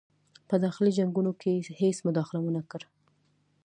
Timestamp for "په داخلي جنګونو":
0.49-1.31